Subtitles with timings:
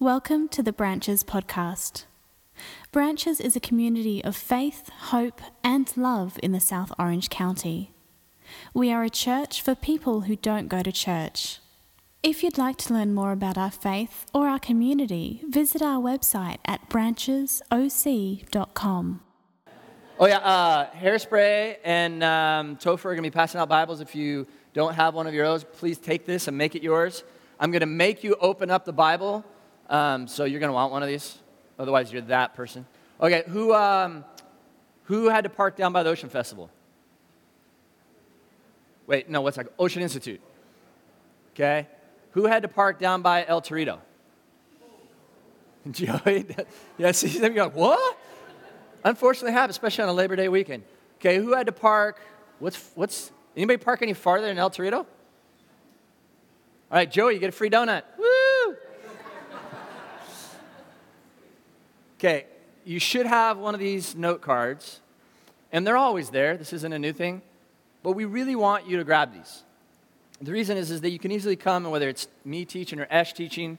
[0.00, 2.06] Welcome to the Branches podcast.
[2.90, 7.92] Branches is a community of faith, hope, and love in the South Orange County.
[8.74, 11.60] We are a church for people who don't go to church.
[12.24, 16.58] If you'd like to learn more about our faith or our community, visit our website
[16.66, 19.20] at branchesoc.com.
[20.18, 24.00] Oh yeah, uh, hairspray and um, Topher are going to be passing out Bibles.
[24.00, 27.22] If you don't have one of your own, please take this and make it yours.
[27.60, 29.44] I'm going to make you open up the Bible,
[29.88, 31.38] um, so you're going to want one of these.
[31.78, 32.86] Otherwise, you're that person.
[33.20, 34.24] Okay, who um,
[35.04, 36.70] who had to park down by the Ocean Festival?
[39.06, 39.66] Wait, no, what's that?
[39.78, 40.40] Ocean Institute.
[41.54, 41.86] Okay,
[42.32, 43.98] who had to park down by El Torito?
[45.90, 46.46] Joey.
[46.98, 47.28] yeah, see.
[47.38, 48.18] You're like, what?
[49.04, 50.84] Unfortunately, have especially on a Labor Day weekend.
[51.20, 52.20] Okay, who had to park?
[52.58, 55.06] What's what's anybody park any farther than El Torito?
[56.94, 58.02] All right, Joey, you get a free donut.
[62.18, 62.46] Okay,
[62.84, 65.00] you should have one of these note cards,
[65.72, 66.56] and they're always there.
[66.56, 67.42] This isn't a new thing,
[68.02, 69.64] but we really want you to grab these.
[70.40, 73.06] The reason is, is that you can easily come, and whether it's me teaching or
[73.10, 73.78] Ash teaching,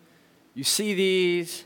[0.54, 1.66] you see these,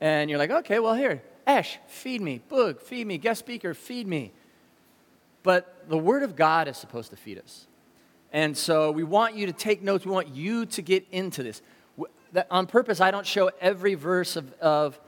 [0.00, 2.42] and you're like, okay, well, here, Ash, feed me.
[2.50, 3.18] Boog, feed me.
[3.18, 4.32] Guest speaker, feed me.
[5.42, 7.66] But the Word of God is supposed to feed us.
[8.32, 10.04] And so we want you to take notes.
[10.04, 11.62] We want you to get into this.
[12.50, 14.98] On purpose, I don't show every verse of, of,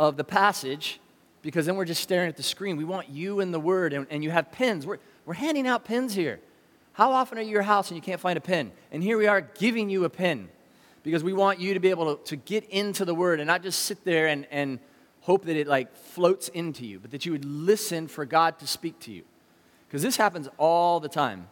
[0.00, 0.98] of the passage
[1.42, 2.78] because then we're just staring at the screen.
[2.78, 4.86] We want you in the Word, and, and you have pens.
[4.86, 6.40] We're, we're handing out pens here.
[6.94, 8.72] How often are you at your house and you can't find a pen?
[8.90, 10.48] And here we are giving you a pen
[11.02, 13.62] because we want you to be able to, to get into the Word and not
[13.62, 14.78] just sit there and, and
[15.20, 18.66] hope that it like floats into you, but that you would listen for God to
[18.66, 19.22] speak to you.
[19.86, 21.46] Because this happens all the time.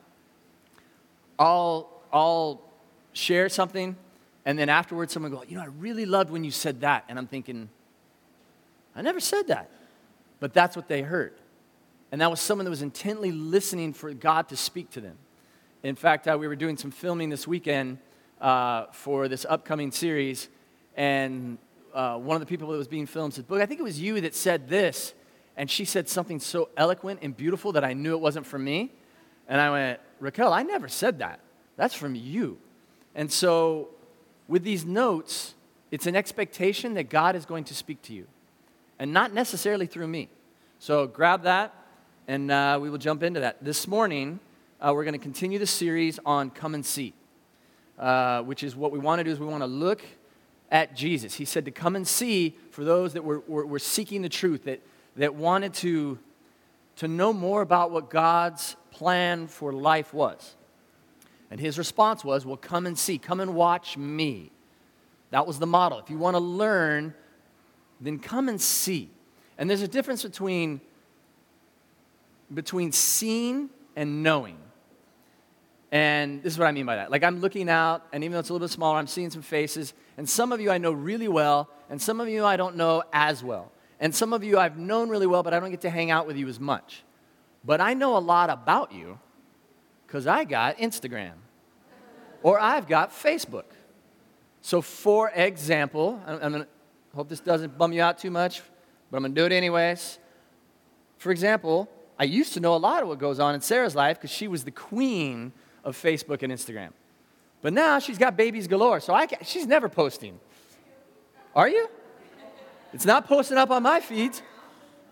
[1.39, 2.63] I'll, I'll
[3.13, 3.95] share something,
[4.47, 7.05] and then afterwards someone go, you know, I really loved when you said that.
[7.11, 7.69] And I'm thinking,
[8.99, 9.71] I never said that.
[10.41, 11.35] But that's what they heard.
[12.11, 15.17] And that was someone that was intently listening for God to speak to them.
[15.83, 17.99] In fact, uh, we were doing some filming this weekend
[18.41, 20.49] uh, for this upcoming series,
[20.97, 21.59] and
[21.95, 24.01] uh, one of the people that was being filmed said, Boog, I think it was
[24.01, 25.15] you that said this.
[25.57, 28.93] And she said something so eloquent and beautiful that I knew it wasn't from me.
[29.49, 31.41] And I went, Raquel, I never said that.
[31.77, 32.59] That's from you.
[33.15, 33.89] And so,
[34.47, 35.55] with these notes,
[35.91, 38.27] it's an expectation that God is going to speak to you,
[38.99, 40.29] and not necessarily through me.
[40.79, 41.75] So, grab that,
[42.27, 43.65] and uh, we will jump into that.
[43.65, 44.41] This morning,
[44.81, 47.15] uh, we're going to continue the series on Come and See,
[47.99, 50.03] uh, which is what we want to do is we want to look
[50.71, 51.35] at Jesus.
[51.35, 54.65] He said to come and see for those that were, were, were, seeking the truth,
[54.65, 54.81] that,
[55.17, 56.19] that wanted to,
[56.97, 60.55] to know more about what God's plan for life was.
[61.51, 64.53] And his response was, Well, come and see, come and watch me.
[65.31, 65.99] That was the model.
[65.99, 67.15] If you want to learn,
[68.01, 69.11] then come and see.
[69.57, 70.81] And there's a difference between,
[72.53, 74.59] between seeing and knowing.
[75.91, 77.11] And this is what I mean by that.
[77.11, 79.43] Like I'm looking out, and even though it's a little bit smaller, I'm seeing some
[79.43, 79.95] faces.
[80.17, 83.03] And some of you I know really well, and some of you I don't know
[83.13, 83.73] as well.
[84.01, 86.27] And some of you I've known really well, but I don't get to hang out
[86.27, 87.03] with you as much.
[87.65, 89.19] But I know a lot about you
[90.07, 91.33] because I got Instagram
[92.43, 93.65] or I've got Facebook.
[94.61, 96.67] So, for example, I'm gonna,
[97.19, 98.63] hope this doesn't bum you out too much,
[99.11, 100.21] but I'm going to do it anyways.
[101.17, 104.19] For example, I used to know a lot of what goes on in Sarah's life
[104.19, 105.53] because she was the queen
[105.83, 106.91] of Facebook and Instagram.
[107.61, 110.39] But now she's got babies galore, so I she's never posting.
[111.57, 111.89] Are you?
[112.93, 114.41] It's not posting up on my feeds.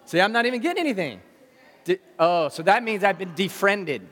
[0.04, 1.20] See, I'm not even getting anything.
[2.20, 4.06] Oh, so that means I've been defriended.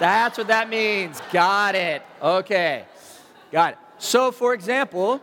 [0.00, 1.20] That's what that means.
[1.30, 2.00] Got it.
[2.22, 2.86] Okay.
[3.52, 3.78] Got it.
[3.98, 5.20] So, for example,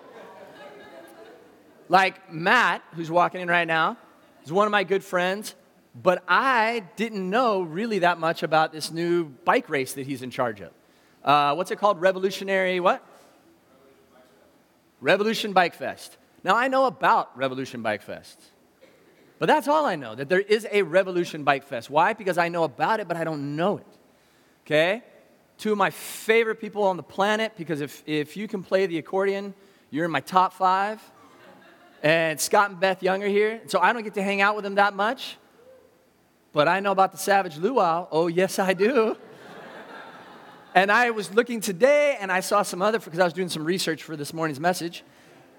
[1.91, 3.97] like Matt, who's walking in right now,
[4.45, 5.55] is one of my good friends,
[5.93, 10.31] but I didn't know really that much about this new bike race that he's in
[10.31, 10.71] charge of.
[11.21, 11.99] Uh, what's it called?
[11.99, 13.05] Revolutionary what?
[15.01, 16.15] Revolution Bike Fest.
[16.45, 18.41] Now, I know about Revolution Bike Fest,
[19.37, 21.89] but that's all I know that there is a Revolution Bike Fest.
[21.89, 22.13] Why?
[22.13, 23.87] Because I know about it, but I don't know it.
[24.65, 25.03] Okay?
[25.57, 28.97] Two of my favorite people on the planet, because if, if you can play the
[28.97, 29.53] accordion,
[29.89, 31.01] you're in my top five.
[32.03, 33.61] And Scott and Beth Young are here.
[33.67, 35.37] So I don't get to hang out with them that much.
[36.51, 38.07] But I know about the Savage Luau.
[38.11, 39.15] Oh, yes, I do.
[40.75, 43.63] and I was looking today and I saw some other, because I was doing some
[43.63, 45.03] research for this morning's message.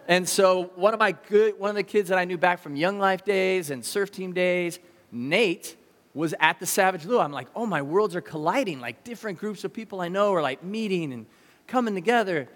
[0.09, 2.75] And so one of my good, one of the kids that I knew back from
[2.75, 4.81] Young Life days and surf team days,
[5.13, 5.77] Nate,
[6.13, 7.23] was at the Savage Luau.
[7.23, 8.81] I'm like, oh, my worlds are colliding.
[8.81, 11.27] Like different groups of people I know are like meeting and
[11.67, 12.49] coming together.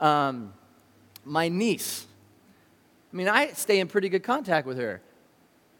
[0.00, 0.54] Um,
[1.24, 2.06] my niece.
[3.12, 5.00] I mean, I stay in pretty good contact with her.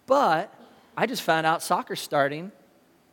[0.06, 0.52] But
[0.96, 2.50] I just found out soccer's starting,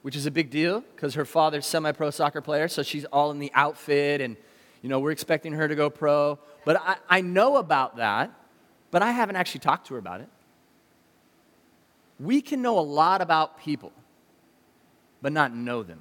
[0.02, 3.32] which is a big deal because her father's semi pro soccer player, so she's all
[3.32, 4.38] in the outfit and,
[4.82, 6.40] you know, we're expecting her to go pro.
[6.64, 8.32] But I, I know about that,
[8.92, 10.30] but I haven't actually talked to her about it.
[12.20, 13.92] We can know a lot about people,
[15.22, 16.00] but not know them.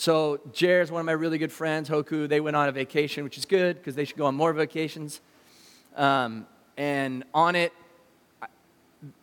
[0.00, 1.86] So Jer is one of my really good friends.
[1.86, 4.54] Hoku, they went on a vacation, which is good because they should go on more
[4.54, 5.20] vacations.
[5.94, 6.46] Um,
[6.78, 7.74] and on it,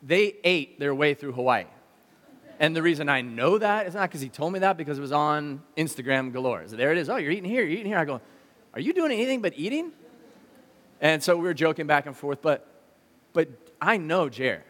[0.03, 1.65] they ate their way through Hawaii.
[2.59, 5.01] And the reason I know that is not because he told me that, because it
[5.01, 6.67] was on Instagram galore.
[6.67, 7.09] So there it is.
[7.09, 7.97] Oh, you're eating here, you're eating here.
[7.97, 8.21] I go,
[8.75, 9.93] are you doing anything but eating?
[11.01, 12.67] And so we were joking back and forth, but,
[13.33, 13.49] but
[13.81, 14.63] I know Jer.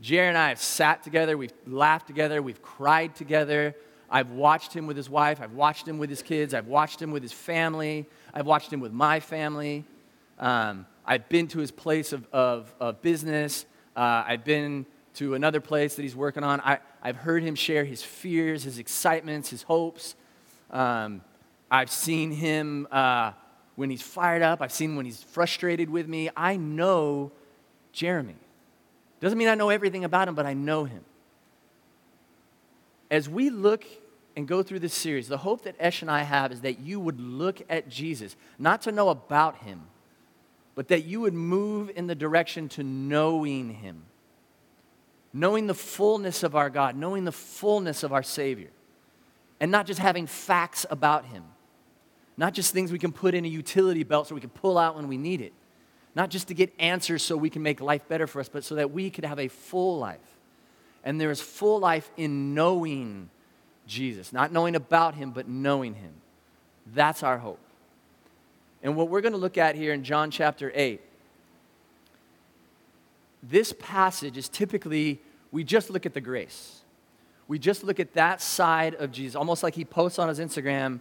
[0.00, 3.74] Jer and I have sat together, we've laughed together, we've cried together.
[4.10, 7.10] I've watched him with his wife, I've watched him with his kids, I've watched him
[7.10, 9.84] with his family, I've watched him with my family.
[10.38, 13.64] Um, I've been to his place of, of, of business.
[13.94, 16.60] Uh, I've been to another place that he's working on.
[16.60, 20.14] I, I've heard him share his fears, his excitements, his hopes.
[20.70, 21.22] Um,
[21.70, 23.32] I've seen him uh,
[23.76, 24.60] when he's fired up.
[24.60, 26.28] I've seen when he's frustrated with me.
[26.36, 27.32] I know
[27.92, 28.36] Jeremy.
[29.20, 31.04] Doesn't mean I know everything about him, but I know him.
[33.10, 33.84] As we look
[34.36, 37.00] and go through this series, the hope that Esh and I have is that you
[37.00, 39.82] would look at Jesus, not to know about him,
[40.74, 44.02] but that you would move in the direction to knowing him,
[45.32, 48.68] knowing the fullness of our God, knowing the fullness of our Savior,
[49.58, 51.44] and not just having facts about him,
[52.36, 54.96] not just things we can put in a utility belt so we can pull out
[54.96, 55.54] when we need it,
[56.14, 58.74] not just to get answers so we can make life better for us, but so
[58.74, 60.35] that we could have a full life.
[61.06, 63.30] And there is full life in knowing
[63.86, 66.12] Jesus, not knowing about him, but knowing him.
[66.92, 67.60] That's our hope.
[68.82, 71.00] And what we're going to look at here in John chapter 8,
[73.40, 75.20] this passage is typically,
[75.52, 76.80] we just look at the grace.
[77.46, 80.98] We just look at that side of Jesus, almost like he posts on his Instagram,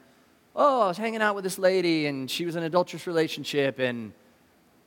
[0.55, 3.79] oh, I was hanging out with this lady and she was in an adulterous relationship
[3.79, 4.13] and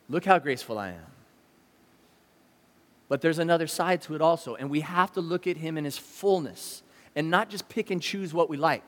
[0.08, 1.17] look how graceful I am.
[3.08, 5.84] But there's another side to it also, and we have to look at him in
[5.84, 6.82] his fullness
[7.16, 8.84] and not just pick and choose what we like.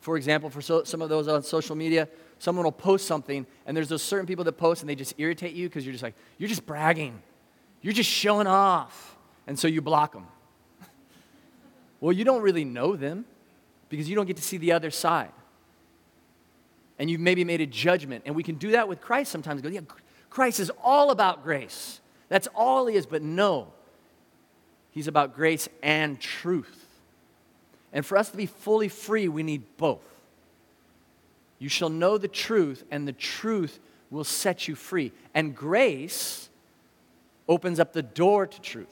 [0.00, 3.76] For example, for so, some of those on social media, someone will post something, and
[3.76, 6.14] there's those certain people that post and they just irritate you because you're just like,
[6.38, 7.20] you're just bragging.
[7.82, 9.16] You're just showing off.
[9.46, 10.26] And so you block them.
[12.00, 13.26] well, you don't really know them
[13.90, 15.32] because you don't get to see the other side.
[16.98, 18.24] And you've maybe made a judgment.
[18.26, 19.60] And we can do that with Christ sometimes.
[19.60, 19.80] Go, yeah,
[20.28, 21.99] Christ is all about grace.
[22.30, 23.04] That's all he is.
[23.04, 23.66] But no,
[24.92, 26.86] he's about grace and truth.
[27.92, 30.06] And for us to be fully free, we need both.
[31.58, 33.78] You shall know the truth, and the truth
[34.10, 35.12] will set you free.
[35.34, 36.48] And grace
[37.48, 38.86] opens up the door to truth.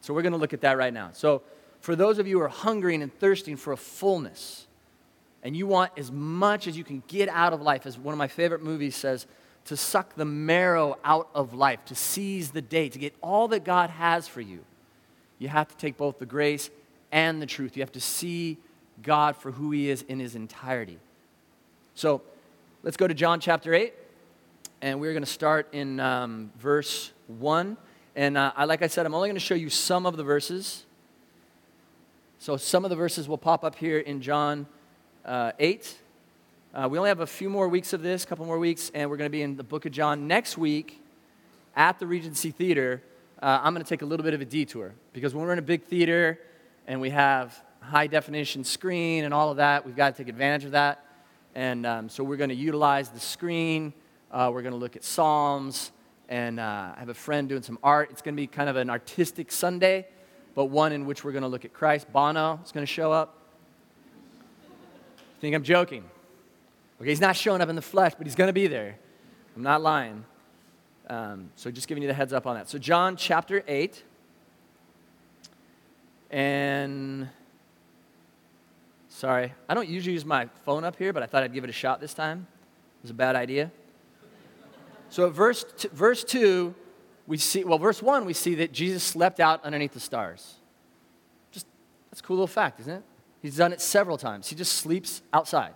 [0.00, 1.10] So we're going to look at that right now.
[1.12, 1.42] So,
[1.80, 4.66] for those of you who are hungering and thirsting for a fullness,
[5.42, 8.18] and you want as much as you can get out of life, as one of
[8.18, 9.26] my favorite movies says,
[9.68, 13.64] to suck the marrow out of life, to seize the day, to get all that
[13.64, 14.64] God has for you,
[15.38, 16.70] you have to take both the grace
[17.12, 17.76] and the truth.
[17.76, 18.56] You have to see
[19.02, 20.98] God for who He is in His entirety.
[21.94, 22.22] So
[22.82, 23.92] let's go to John chapter 8,
[24.80, 27.76] and we're going to start in um, verse 1.
[28.16, 30.86] And uh, like I said, I'm only going to show you some of the verses.
[32.38, 34.66] So some of the verses will pop up here in John
[35.26, 35.98] uh, 8.
[36.74, 39.08] Uh, we only have a few more weeks of this, a couple more weeks, and
[39.08, 41.00] we're going to be in the book of John next week
[41.74, 43.02] at the Regency Theater.
[43.40, 45.58] Uh, I'm going to take a little bit of a detour because when we're in
[45.58, 46.38] a big theater
[46.86, 50.66] and we have high definition screen and all of that, we've got to take advantage
[50.66, 51.02] of that.
[51.54, 53.94] And um, so we're going to utilize the screen.
[54.30, 55.90] Uh, we're going to look at Psalms.
[56.28, 58.10] And uh, I have a friend doing some art.
[58.10, 60.06] It's going to be kind of an artistic Sunday,
[60.54, 62.12] but one in which we're going to look at Christ.
[62.12, 63.38] Bono is going to show up.
[65.40, 66.04] think I'm joking?
[67.00, 68.98] Okay, he's not showing up in the flesh, but he's going to be there.
[69.56, 70.24] I'm not lying.
[71.08, 72.68] Um, so just giving you the heads up on that.
[72.68, 74.02] So, John chapter 8.
[76.30, 77.28] And
[79.18, 79.52] Sorry.
[79.68, 81.72] I don't usually use my phone up here, but I thought I'd give it a
[81.72, 82.46] shot this time.
[83.00, 83.72] It was a bad idea.
[85.10, 86.72] So at verse, t- verse 2,
[87.26, 90.54] we see, well, verse 1, we see that Jesus slept out underneath the stars.
[91.50, 91.66] Just,
[92.12, 93.02] that's a cool little fact, isn't it?
[93.42, 94.50] He's done it several times.
[94.50, 95.72] He just sleeps outside.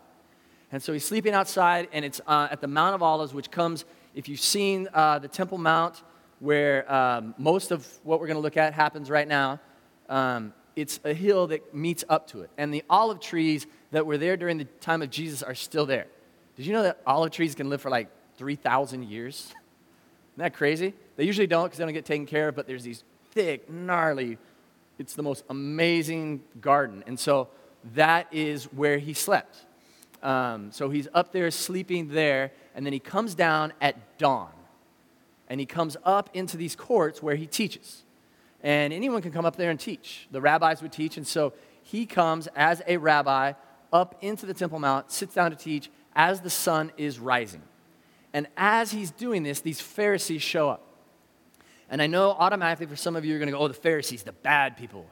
[0.72, 3.84] And so he's sleeping outside, and it's uh, at the Mount of Olives, which comes,
[4.14, 6.02] if you've seen uh, the Temple Mount,
[6.40, 9.60] where um, most of what we're going to look at happens right now.
[10.08, 12.50] Um, it's a hill that meets up to it.
[12.56, 16.06] And the olive trees that were there during the time of Jesus are still there.
[16.56, 19.48] Did you know that olive trees can live for like 3,000 years?
[19.48, 20.94] Isn't that crazy?
[21.16, 24.38] They usually don't because they don't get taken care of, but there's these thick, gnarly,
[24.98, 27.04] it's the most amazing garden.
[27.06, 27.48] And so
[27.94, 29.66] that is where he slept.
[30.22, 34.52] Um, so he's up there sleeping there, and then he comes down at dawn.
[35.48, 38.04] And he comes up into these courts where he teaches.
[38.62, 40.28] And anyone can come up there and teach.
[40.30, 41.52] The rabbis would teach, and so
[41.82, 43.52] he comes as a rabbi
[43.92, 47.62] up into the Temple Mount, sits down to teach as the sun is rising.
[48.32, 50.86] And as he's doing this, these Pharisees show up.
[51.90, 54.22] And I know automatically for some of you, you're going to go, oh, the Pharisees,
[54.22, 55.06] the bad people.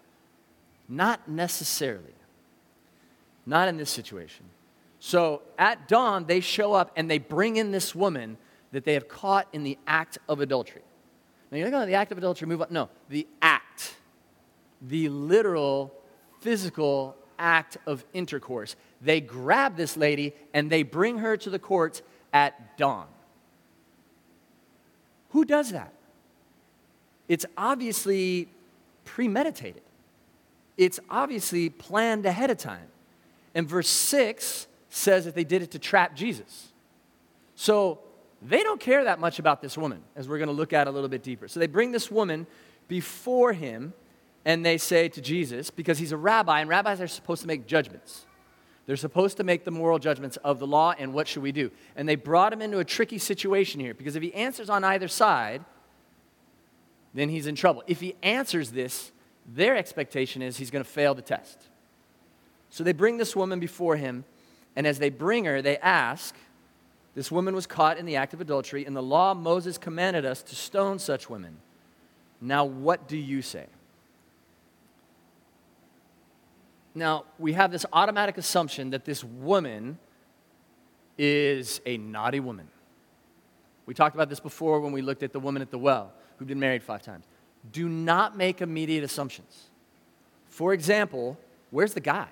[0.89, 2.15] Not necessarily.
[3.45, 4.47] Not in this situation.
[5.01, 8.37] So at dawn, they show up and they bring in this woman
[8.71, 10.83] that they have caught in the act of adultery.
[11.51, 12.69] Now, you're going to oh, the act of adultery, move on.
[12.71, 13.97] No, the act,
[14.81, 15.93] the literal,
[16.41, 18.77] physical act of intercourse.
[19.01, 22.03] They grab this lady and they bring her to the courts
[22.33, 23.07] at dawn.
[25.31, 25.93] Who does that?
[27.27, 28.49] It's obviously
[29.05, 29.83] premeditated,
[30.77, 32.89] it's obviously planned ahead of time.
[33.53, 36.69] And verse 6 says that they did it to trap Jesus.
[37.55, 38.01] So
[38.43, 40.91] they don't care that much about this woman, as we're going to look at a
[40.91, 41.49] little bit deeper.
[41.49, 42.47] So they bring this woman
[42.89, 43.95] before him
[44.45, 47.67] and they say to Jesus, because he's a rabbi, and rabbis are supposed to make
[47.67, 48.25] judgments.
[48.87, 51.71] They're supposed to make the moral judgments of the law and what should we do.
[51.95, 55.09] And they brought him into a tricky situation here because if he answers on either
[55.09, 55.65] side,
[57.13, 57.85] then he's in trouble.
[57.87, 59.13] If he answers this,
[59.47, 61.69] their expectation is he's going to fail the test.
[62.71, 64.25] So they bring this woman before him,
[64.81, 66.35] and as they bring her, they ask,
[67.15, 68.87] This woman was caught in the act of adultery.
[68.87, 71.59] In the law, Moses commanded us to stone such women.
[72.41, 73.67] Now, what do you say?
[76.95, 79.99] Now, we have this automatic assumption that this woman
[81.19, 82.67] is a naughty woman.
[83.85, 86.49] We talked about this before when we looked at the woman at the well who'd
[86.49, 87.27] been married five times.
[87.71, 89.69] Do not make immediate assumptions.
[90.47, 91.37] For example,
[91.69, 92.29] where's the guy?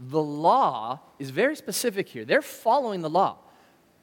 [0.00, 2.24] The law is very specific here.
[2.24, 3.36] They're following the law.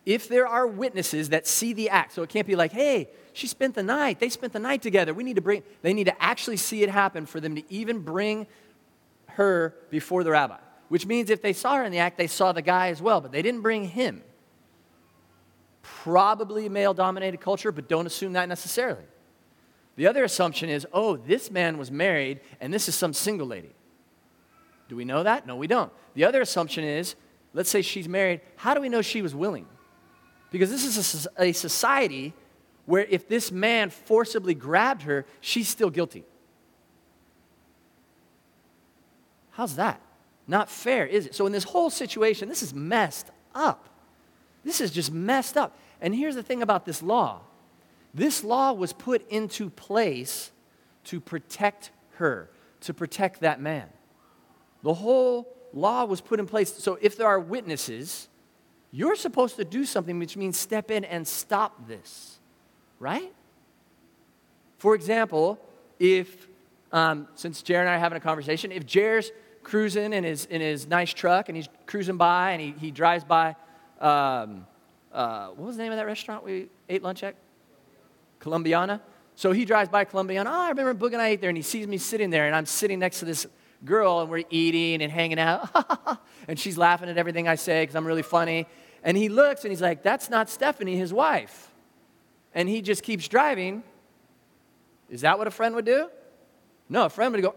[0.06, 3.48] If there are witnesses that see the act, so it can't be like, hey, she
[3.48, 5.14] spent the night, they spent the night together.
[5.14, 8.00] We need to bring, they need to actually see it happen for them to even
[8.00, 8.48] bring
[9.28, 10.58] her before the rabbi,
[10.90, 13.20] which means if they saw her in the act, they saw the guy as well,
[13.20, 14.22] but they didn't bring him.
[15.82, 19.04] Probably male dominated culture, but don't assume that necessarily.
[19.96, 23.74] The other assumption is, oh, this man was married and this is some single lady.
[24.88, 25.46] Do we know that?
[25.46, 25.92] No, we don't.
[26.14, 27.16] The other assumption is,
[27.54, 29.66] let's say she's married, how do we know she was willing?
[30.52, 32.34] Because this is a, society
[32.86, 36.24] where if this man forcibly grabbed her, she's still guilty.
[39.52, 40.02] How's that?
[40.48, 41.36] Not fair, is it?
[41.36, 43.90] So, in this whole situation, this is messed up.
[44.64, 45.78] This is just messed up.
[46.00, 47.42] And here's the thing about this law
[48.14, 50.52] this law was put into place
[51.06, 52.50] to protect her,
[52.82, 53.88] to protect that man.
[54.88, 56.74] The whole law was put in place.
[56.74, 58.30] So, if there are witnesses,
[58.90, 62.40] you're supposed to do something which means step in and stop this,
[62.98, 63.34] right?
[64.78, 65.60] For example,
[66.00, 66.48] if,
[66.94, 70.62] um, since Jared and I are having a conversation, if Jared's cruising in his, in
[70.62, 73.58] his nice truck and he's cruising by and he, he drives by,
[74.00, 74.66] um,
[75.12, 77.36] uh, what was the name of that restaurant we ate lunch at?
[78.40, 79.02] Colombiana.
[79.36, 80.50] So he drives by Colombiana.
[80.50, 82.56] Oh, I remember Boog and I ate there, and he sees me sitting there, and
[82.56, 83.48] I'm sitting next to this
[83.86, 86.20] girl, and we're eating and hanging out.
[86.48, 88.68] and she's laughing at everything I say because I'm really funny.
[89.04, 91.72] And he looks and he's like, That's not Stephanie, his wife.
[92.54, 93.84] And he just keeps driving.
[95.10, 96.10] Is that what a friend would do?
[96.90, 97.56] No, a friend would go,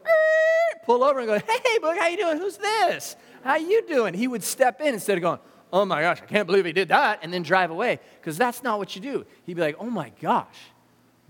[0.84, 2.38] pull over and go, hey, boy, how you doing?
[2.38, 3.16] Who's this?
[3.42, 4.14] How you doing?
[4.14, 5.38] He would step in instead of going,
[5.72, 8.00] oh my gosh, I can't believe he did that, and then drive away.
[8.20, 9.24] Because that's not what you do.
[9.46, 10.56] He'd be like, oh my gosh,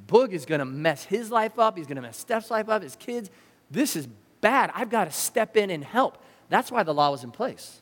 [0.06, 1.76] Boog is going to mess his life up.
[1.76, 3.30] He's going to mess Steph's life up, his kids.
[3.70, 4.09] This is
[4.40, 4.70] bad.
[4.75, 6.18] I've got to step in and help.
[6.49, 7.80] That's why the law was in place.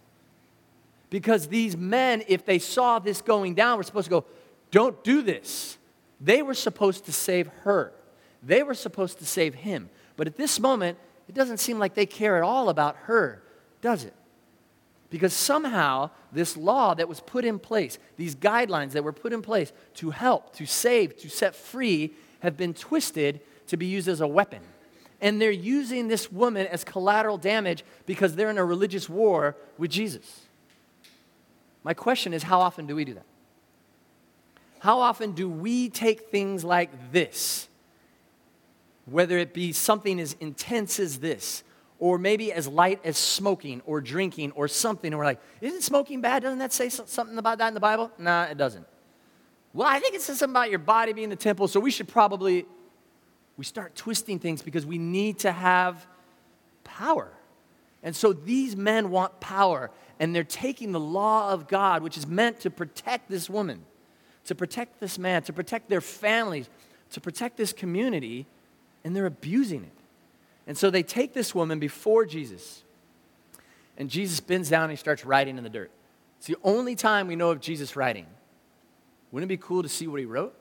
[1.11, 4.25] Because these men, if they saw this going down, were supposed to go,
[4.71, 5.79] don't do this.
[6.21, 7.93] They were supposed to save her.
[8.43, 9.89] They were supposed to save him.
[10.17, 10.99] But at this moment,
[11.29, 13.43] it doesn't seem like they care at all about her,
[13.81, 14.15] does it?
[15.11, 19.41] Because somehow, this law that was put in place, these guidelines that were put in
[19.41, 24.21] place to help, to save, to set free, have been twisted to be used as
[24.21, 24.61] a weapon.
[25.21, 29.91] And they're using this woman as collateral damage because they're in a religious war with
[29.91, 30.43] Jesus.
[31.83, 33.27] My question is how often do we do that?
[34.81, 37.69] How often do we take things like this
[39.11, 41.65] whether it be something as intense as this,
[41.99, 45.13] or maybe as light as smoking or drinking or something.
[45.13, 46.43] And we're like, isn't smoking bad?
[46.43, 48.13] Doesn't that say something about that in the Bible?
[48.19, 48.87] Nah, it doesn't.
[49.73, 52.09] Well, I think it says something about your body being the temple, so we should
[52.09, 52.67] probably,
[53.59, 56.07] we start twisting things because we need to have
[56.85, 57.31] power.
[58.03, 62.27] And so these men want power, and they're taking the law of God, which is
[62.27, 63.85] meant to protect this woman,
[64.45, 66.71] to protect this man, to protect their families,
[67.11, 68.47] to protect this community,
[69.03, 69.91] and they're abusing it.
[70.69, 72.85] And so they take this woman before Jesus,
[73.97, 75.91] and Jesus bends down and he starts writing in the dirt.
[76.39, 78.27] It's the only time we know of Jesus writing.
[79.33, 80.55] Wouldn't it be cool to see what he wrote?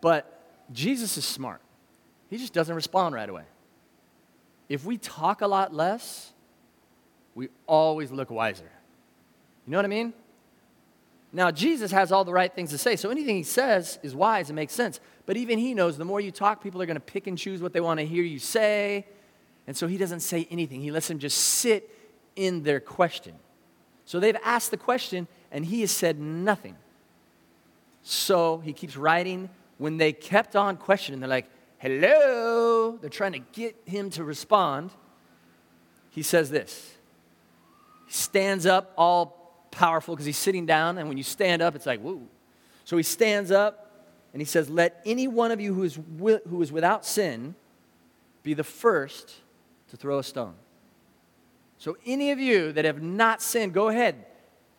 [0.00, 0.35] But
[0.72, 1.60] Jesus is smart.
[2.28, 3.44] He just doesn't respond right away.
[4.68, 6.32] If we talk a lot less,
[7.34, 8.70] we always look wiser.
[9.66, 10.12] You know what I mean?
[11.32, 14.48] Now, Jesus has all the right things to say, so anything he says is wise
[14.48, 15.00] and makes sense.
[15.26, 17.60] But even he knows the more you talk, people are going to pick and choose
[17.60, 19.06] what they want to hear you say.
[19.66, 20.80] And so he doesn't say anything.
[20.80, 21.90] He lets them just sit
[22.36, 23.34] in their question.
[24.04, 26.76] So they've asked the question, and he has said nothing.
[28.02, 29.50] So he keeps writing.
[29.78, 32.98] When they kept on questioning, they're like, hello.
[33.00, 34.90] They're trying to get him to respond.
[36.10, 36.94] He says this.
[38.06, 41.86] He stands up all powerful because he's sitting down, and when you stand up, it's
[41.86, 42.22] like, whoa.
[42.84, 43.86] So he stands up
[44.32, 47.54] and he says, Let any one of you who is, wi- who is without sin
[48.42, 49.34] be the first
[49.88, 50.54] to throw a stone.
[51.78, 54.24] So, any of you that have not sinned, go ahead.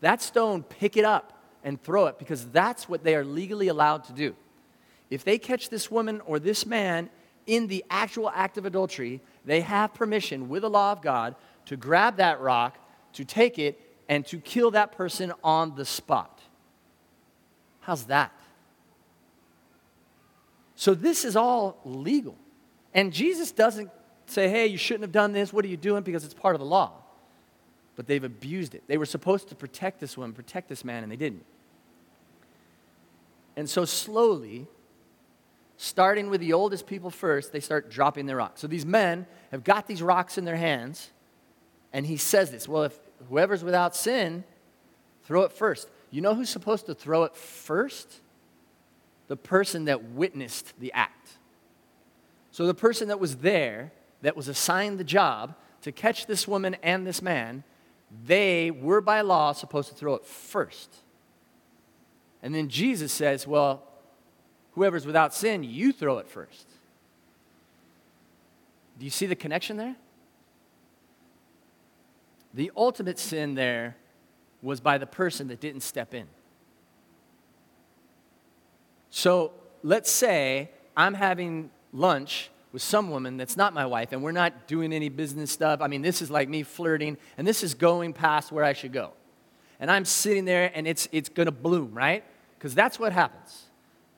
[0.02, 4.04] That stone, pick it up and throw it because that's what they are legally allowed
[4.06, 4.36] to do.
[5.10, 7.10] If they catch this woman or this man
[7.46, 11.36] in the actual act of adultery, they have permission with the law of God
[11.66, 12.78] to grab that rock,
[13.14, 16.42] to take it, and to kill that person on the spot.
[17.82, 18.32] How's that?
[20.76, 22.38] So, this is all legal.
[22.94, 23.90] And Jesus doesn't
[24.28, 25.52] say, hey, you shouldn't have done this.
[25.52, 26.04] What are you doing?
[26.04, 26.92] Because it's part of the law.
[27.96, 28.84] But they've abused it.
[28.88, 31.46] They were supposed to protect this woman, protect this man, and they didn't.
[33.56, 34.68] And so, slowly,
[35.78, 38.62] starting with the oldest people first, they start dropping their rocks.
[38.62, 41.12] So, these men have got these rocks in their hands,
[41.94, 44.44] and he says this well, if whoever's without sin,
[45.24, 45.90] throw it first.
[46.10, 48.22] You know who's supposed to throw it first?
[49.28, 51.38] The person that witnessed the act.
[52.52, 56.76] So the person that was there, that was assigned the job to catch this woman
[56.82, 57.64] and this man,
[58.26, 60.96] they were by law supposed to throw it first.
[62.42, 63.84] And then Jesus says, Well,
[64.78, 66.68] whoever's without sin, you throw it first.
[69.00, 69.96] Do you see the connection there?
[72.54, 73.98] The ultimate sin there
[74.62, 76.28] was by the person that didn't step in.
[79.10, 84.32] So let's say I'm having lunch with some woman that's not my wife, and we're
[84.32, 85.82] not doing any business stuff.
[85.82, 88.94] I mean, this is like me flirting, and this is going past where I should
[88.94, 89.14] go.
[89.80, 92.24] And I'm sitting there, and it's, it's gonna bloom, right?
[92.60, 93.67] Because that's what happens.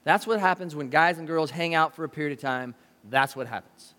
[0.03, 2.75] That's what happens when guys and girls hang out for a period of time.
[3.09, 3.93] That's what happens.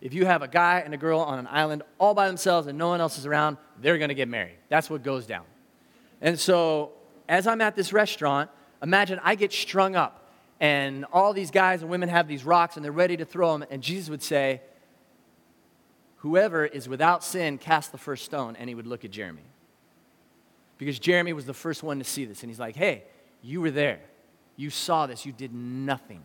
[0.00, 2.76] If you have a guy and a girl on an island all by themselves and
[2.76, 4.56] no one else is around, they're gonna get married.
[4.68, 5.44] That's what goes down.
[6.20, 6.92] And so,
[7.28, 8.50] as I'm at this restaurant,
[8.82, 10.26] imagine I get strung up
[10.60, 13.68] and all these guys and women have these rocks and they're ready to throw them.
[13.70, 14.62] And Jesus would say,
[16.20, 18.56] Whoever is without sin, cast the first stone.
[18.56, 19.44] And he would look at Jeremy.
[20.78, 22.42] Because Jeremy was the first one to see this.
[22.42, 23.04] And he's like, Hey,
[23.42, 24.00] you were there.
[24.56, 25.26] You saw this.
[25.26, 26.22] You did nothing.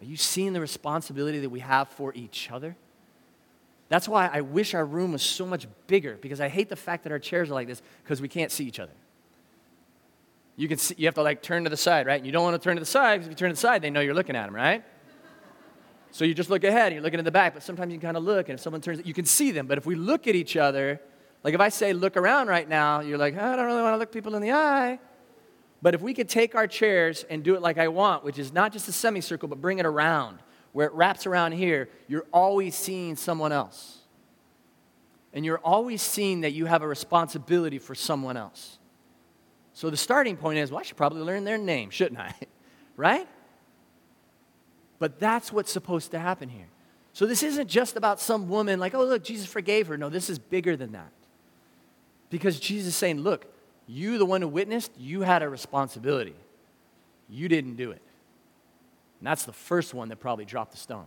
[0.00, 2.76] Are you seeing the responsibility that we have for each other?
[3.88, 7.04] That's why I wish our room was so much bigger because I hate the fact
[7.04, 8.92] that our chairs are like this because we can't see each other.
[10.56, 12.16] You, can see, you have to like turn to the side, right?
[12.16, 13.60] And you don't want to turn to the side because if you turn to the
[13.60, 14.84] side, they know you're looking at them, right?
[16.12, 18.16] So you just look ahead and you're looking at the back, but sometimes you kind
[18.16, 19.66] of look, and if someone turns, you can see them.
[19.66, 21.00] But if we look at each other,
[21.42, 23.98] like if I say look around right now, you're like, I don't really want to
[23.98, 25.00] look people in the eye.
[25.84, 28.54] But if we could take our chairs and do it like I want, which is
[28.54, 30.38] not just a semicircle, but bring it around,
[30.72, 33.98] where it wraps around here, you're always seeing someone else.
[35.34, 38.78] And you're always seeing that you have a responsibility for someone else.
[39.74, 42.34] So the starting point is, well, I should probably learn their name, shouldn't I?
[42.96, 43.28] right?
[44.98, 46.68] But that's what's supposed to happen here.
[47.12, 49.98] So this isn't just about some woman like, oh, look, Jesus forgave her.
[49.98, 51.12] No, this is bigger than that.
[52.30, 53.53] Because Jesus is saying, look,
[53.86, 56.34] you, the one who witnessed, you had a responsibility.
[57.28, 58.02] You didn't do it.
[59.20, 61.06] And that's the first one that probably dropped the stone.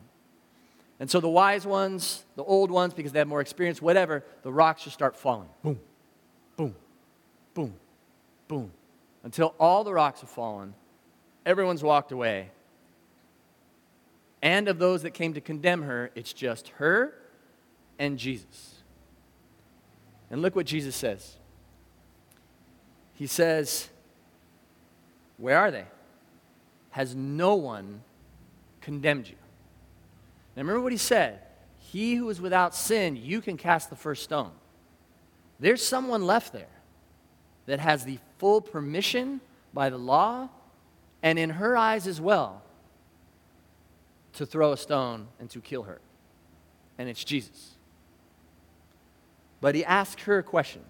[1.00, 4.52] And so the wise ones, the old ones, because they have more experience, whatever, the
[4.52, 5.50] rocks just start falling.
[5.62, 5.80] Boom,
[6.56, 6.76] boom,
[7.54, 7.74] boom,
[8.48, 8.72] boom.
[9.24, 10.74] Until all the rocks have fallen,
[11.46, 12.50] everyone's walked away,
[14.42, 17.14] and of those that came to condemn her, it's just her
[18.00, 18.76] and Jesus.
[20.30, 21.38] And look what Jesus says.
[23.18, 23.90] He says,
[25.38, 25.86] Where are they?
[26.92, 28.02] Has no one
[28.80, 29.36] condemned you?
[30.56, 31.42] Now remember what he said
[31.80, 34.52] He who is without sin, you can cast the first stone.
[35.60, 36.68] There's someone left there
[37.66, 39.42] that has the full permission
[39.74, 40.50] by the law
[41.24, 42.62] and in her eyes as well
[44.34, 46.00] to throw a stone and to kill her.
[47.00, 47.72] And it's Jesus.
[49.60, 50.84] But he asked her a question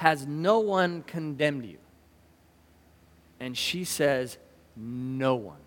[0.00, 1.76] Has no one condemned you?
[3.38, 4.38] And she says,
[4.74, 5.60] No one.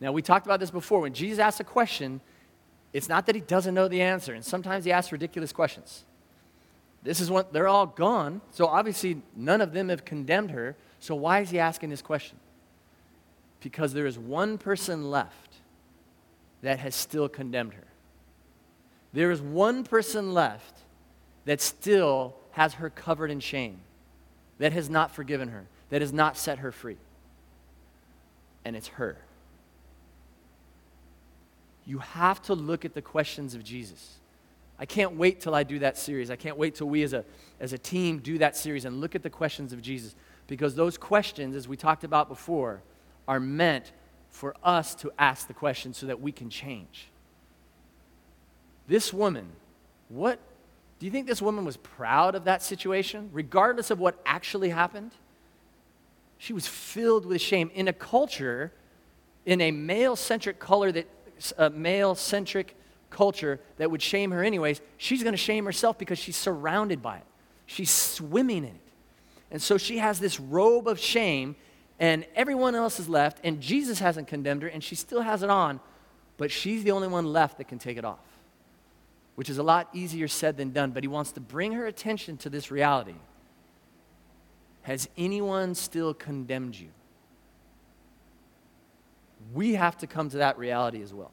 [0.00, 1.00] Now, we talked about this before.
[1.00, 2.20] When Jesus asks a question,
[2.92, 6.04] it's not that he doesn't know the answer, and sometimes he asks ridiculous questions.
[7.02, 10.76] This is what they're all gone, so obviously none of them have condemned her.
[11.00, 12.38] So why is he asking this question?
[13.58, 15.56] Because there is one person left
[16.62, 17.88] that has still condemned her.
[19.12, 20.82] There is one person left
[21.44, 23.78] that still has her covered in shame,
[24.58, 26.96] that has not forgiven her, that has not set her free.
[28.64, 29.18] And it's her.
[31.84, 34.18] You have to look at the questions of Jesus.
[34.78, 36.30] I can't wait till I do that series.
[36.30, 37.24] I can't wait till we as a,
[37.58, 40.14] as a team do that series and look at the questions of Jesus.
[40.46, 42.82] Because those questions, as we talked about before,
[43.26, 43.90] are meant
[44.30, 47.08] for us to ask the question so that we can change.
[48.86, 49.46] This woman,
[50.08, 50.38] what
[51.04, 55.10] do you think this woman was proud of that situation, regardless of what actually happened?
[56.38, 58.72] She was filled with shame in a culture,
[59.44, 61.06] in a male centric color that,
[61.58, 62.74] a male centric
[63.10, 67.18] culture that would shame her anyways, she's going to shame herself because she's surrounded by
[67.18, 67.26] it.
[67.66, 68.80] She's swimming in it.
[69.50, 71.54] And so she has this robe of shame,
[72.00, 75.50] and everyone else is left, and Jesus hasn't condemned her, and she still has it
[75.50, 75.80] on,
[76.38, 78.20] but she's the only one left that can take it off,
[79.34, 80.90] which is a lot easier said than done.
[80.90, 83.16] But he wants to bring her attention to this reality.
[84.82, 86.88] Has anyone still condemned you?
[89.52, 91.32] We have to come to that reality as well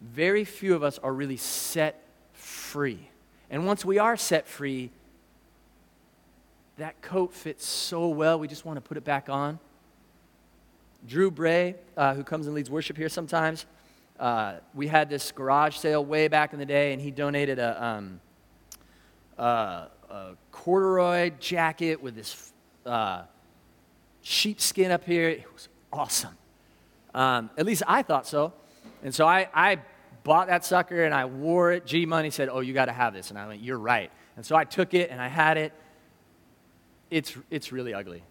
[0.00, 3.08] very few of us are really set free.
[3.50, 4.90] And once we are set free,
[6.78, 9.58] that coat fits so well, we just want to put it back on.
[11.06, 13.66] Drew Bray, uh, who comes and leads worship here sometimes,
[14.18, 17.84] uh, we had this garage sale way back in the day, and he donated a,
[17.84, 18.20] um,
[19.38, 19.88] a
[20.50, 22.52] corduroy jacket with this
[22.84, 23.22] uh,
[24.22, 25.28] sheepskin up here.
[25.28, 26.36] It was awesome.
[27.14, 28.52] Um, at least I thought so.
[29.02, 29.78] And so I, I
[30.24, 31.86] bought that sucker and I wore it.
[31.86, 33.30] G Money said, Oh, you got to have this.
[33.30, 34.10] And I went, You're right.
[34.36, 35.72] And so I took it and I had it.
[37.10, 38.22] It's, it's really ugly.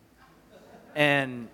[0.93, 1.47] And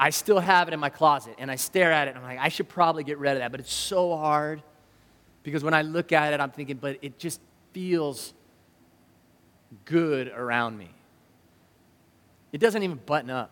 [0.00, 2.38] I still have it in my closet and I stare at it and I'm like,
[2.38, 3.50] I should probably get rid of that.
[3.50, 4.62] But it's so hard
[5.42, 7.40] because when I look at it, I'm thinking, but it just
[7.72, 8.32] feels
[9.84, 10.88] good around me.
[12.52, 13.50] It doesn't even button up.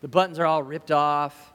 [0.00, 1.52] The buttons are all ripped off.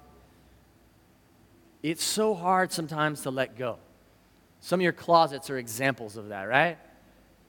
[1.82, 3.80] It's so hard sometimes to let go.
[4.60, 6.78] Some of your closets are examples of that, right?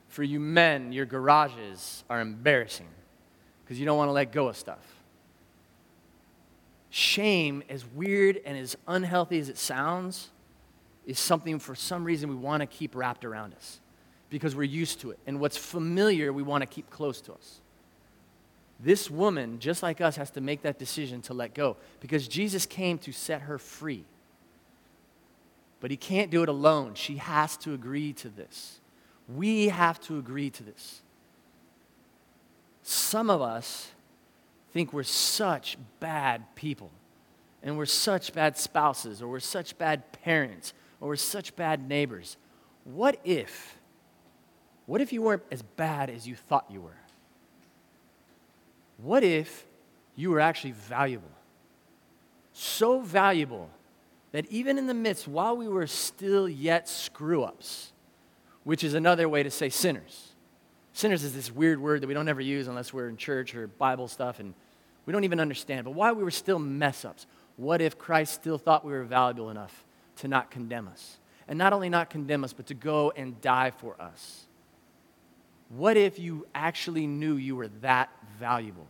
[0.09, 2.88] For you men, your garages are embarrassing
[3.64, 4.99] because you don't want to let go of stuff.
[6.90, 10.31] Shame, as weird and as unhealthy as it sounds,
[11.07, 13.81] is something for some reason we want to keep wrapped around us
[14.29, 15.18] because we're used to it.
[15.26, 17.61] And what's familiar, we want to keep close to us.
[18.83, 22.66] This woman, just like us, has to make that decision to let go because Jesus
[22.66, 24.05] came to set her free.
[25.81, 26.94] But he can't do it alone.
[26.94, 28.81] She has to agree to this.
[29.29, 31.03] We have to agree to this.
[32.83, 33.92] Some of us
[34.72, 36.90] think we're such bad people,
[37.62, 42.37] and we're such bad spouses, or we're such bad parents, or we're such bad neighbors.
[42.85, 43.78] What if,
[44.87, 46.96] what if you weren't as bad as you thought you were?
[48.98, 49.66] What if
[50.16, 51.30] you were actually valuable?
[52.52, 53.70] So valuable
[54.33, 57.92] that even in the midst, while we were still yet screw ups,
[58.64, 60.30] which is another way to say sinners.
[60.92, 63.66] Sinners is this weird word that we don't ever use unless we're in church or
[63.66, 64.55] Bible stuff and
[65.07, 65.85] we don't even understand.
[65.85, 67.26] But while we were still mess ups,
[67.57, 69.85] what if Christ still thought we were valuable enough
[70.16, 71.18] to not condemn us?
[71.48, 74.46] And not only not condemn us, but to go and die for us?
[75.68, 78.87] What if you actually knew you were that valuable,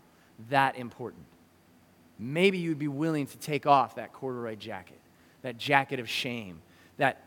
[0.48, 1.24] that important?
[2.18, 5.00] Maybe you'd be willing to take off that corduroy jacket
[5.42, 6.60] that jacket of shame,
[6.96, 7.22] that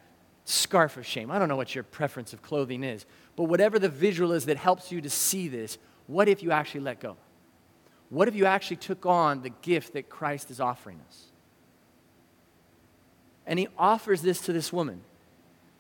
[0.45, 1.31] scarf of shame.
[1.31, 4.57] I don't know what your preference of clothing is, but whatever the visual is that
[4.57, 7.17] helps you to see this, what if you actually let go?
[8.09, 11.25] What if you actually took on the gift that Christ is offering us?
[13.45, 15.01] And he offers this to this woman.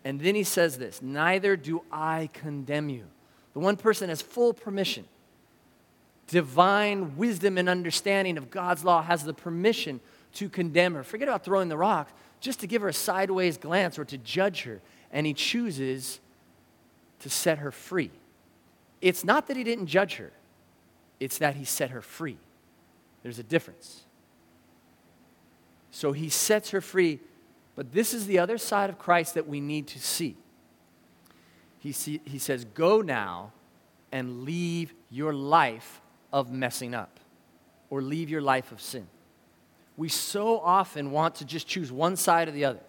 [0.03, 3.05] And then he says this Neither do I condemn you.
[3.53, 5.05] The one person has full permission.
[6.27, 9.99] Divine wisdom and understanding of God's law has the permission
[10.35, 11.03] to condemn her.
[11.03, 14.63] Forget about throwing the rock, just to give her a sideways glance or to judge
[14.63, 14.81] her.
[15.11, 16.19] And he chooses
[17.23, 18.11] to set her free.
[19.01, 20.31] It's not that he didn't judge her,
[21.19, 22.37] it's that he set her free.
[23.23, 24.03] There's a difference.
[25.91, 27.19] So he sets her free,
[27.75, 30.35] but this is the other side of Christ that we need to see.
[31.79, 33.53] He, see, he says, Go now
[34.11, 36.01] and leave your life
[36.33, 37.19] of messing up,
[37.89, 39.07] or leave your life of sin.
[39.95, 42.79] We so often want to just choose one side or the other.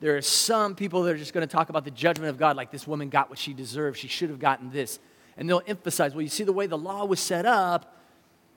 [0.00, 2.56] There are some people that are just going to talk about the judgment of God,
[2.56, 3.98] like this woman got what she deserved.
[3.98, 4.98] She should have gotten this.
[5.36, 7.96] And they'll emphasize, well, you see the way the law was set up,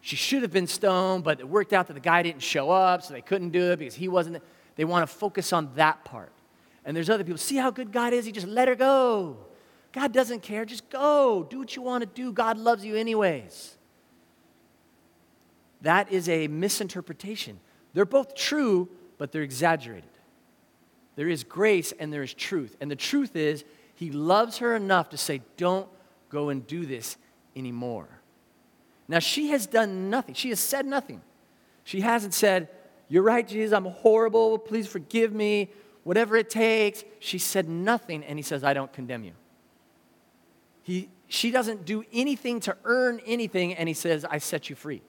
[0.01, 3.03] she should have been stoned, but it worked out that the guy didn't show up,
[3.03, 4.43] so they couldn't do it because he wasn't.
[4.75, 6.33] They want to focus on that part.
[6.83, 8.25] And there's other people, see how good God is?
[8.25, 9.37] He just let her go.
[9.93, 10.65] God doesn't care.
[10.65, 11.47] Just go.
[11.49, 12.33] Do what you want to do.
[12.33, 13.77] God loves you anyways.
[15.81, 17.59] That is a misinterpretation.
[17.93, 20.09] They're both true, but they're exaggerated.
[21.15, 22.75] There is grace and there is truth.
[22.81, 23.63] And the truth is,
[23.95, 25.87] he loves her enough to say, Don't
[26.29, 27.17] go and do this
[27.55, 28.07] anymore.
[29.07, 30.33] Now, she has done nothing.
[30.33, 31.21] She has said nothing.
[31.83, 32.69] She hasn't said,
[33.09, 34.57] You're right, Jesus, I'm horrible.
[34.57, 35.69] Please forgive me.
[36.03, 37.03] Whatever it takes.
[37.19, 39.33] She said nothing, and he says, I don't condemn you.
[40.81, 45.01] He, she doesn't do anything to earn anything, and he says, I set you free.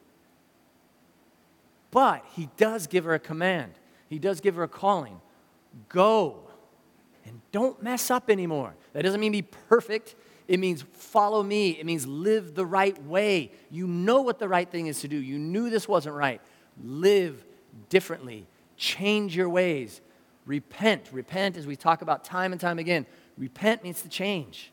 [1.90, 3.72] But he does give her a command,
[4.08, 5.20] he does give her a calling
[5.88, 6.40] go
[7.24, 8.74] and don't mess up anymore.
[8.92, 10.14] That doesn't mean be perfect.
[10.46, 11.70] It means follow me.
[11.70, 13.52] It means live the right way.
[13.70, 15.16] You know what the right thing is to do.
[15.16, 16.40] You knew this wasn't right.
[16.82, 17.44] Live
[17.88, 18.46] differently.
[18.76, 20.00] Change your ways.
[20.46, 21.08] Repent.
[21.12, 23.06] Repent, as we talk about time and time again,
[23.38, 24.70] repent means to change.